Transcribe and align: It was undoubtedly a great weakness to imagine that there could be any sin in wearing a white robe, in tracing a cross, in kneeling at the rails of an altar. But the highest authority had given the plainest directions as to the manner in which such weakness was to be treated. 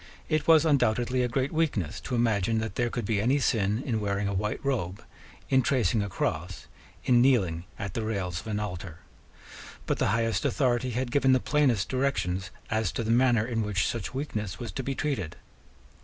It 0.29 0.47
was 0.47 0.65
undoubtedly 0.65 1.21
a 1.21 1.27
great 1.27 1.51
weakness 1.51 1.99
to 2.01 2.15
imagine 2.15 2.57
that 2.57 2.73
there 2.73 2.89
could 2.89 3.05
be 3.05 3.21
any 3.21 3.37
sin 3.37 3.83
in 3.85 3.99
wearing 4.01 4.27
a 4.27 4.33
white 4.33 4.59
robe, 4.65 5.03
in 5.47 5.61
tracing 5.61 6.01
a 6.01 6.09
cross, 6.09 6.65
in 7.05 7.21
kneeling 7.21 7.65
at 7.77 7.93
the 7.93 8.01
rails 8.01 8.39
of 8.39 8.47
an 8.47 8.59
altar. 8.59 9.01
But 9.85 9.99
the 9.99 10.07
highest 10.07 10.43
authority 10.43 10.89
had 10.89 11.11
given 11.11 11.33
the 11.33 11.39
plainest 11.39 11.87
directions 11.87 12.49
as 12.71 12.91
to 12.93 13.03
the 13.03 13.11
manner 13.11 13.45
in 13.45 13.61
which 13.61 13.85
such 13.85 14.11
weakness 14.11 14.57
was 14.57 14.71
to 14.71 14.81
be 14.81 14.95
treated. 14.95 15.35